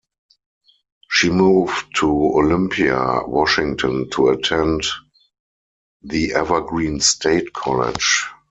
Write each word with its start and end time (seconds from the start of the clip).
She 1.11 1.29
moved 1.29 1.95
to 1.97 2.07
Olympia, 2.11 3.19
Washington 3.27 4.09
to 4.13 4.29
attend 4.29 4.81
The 6.01 6.33
Evergreen 6.33 6.99
State 7.01 7.53
College. 7.53 8.25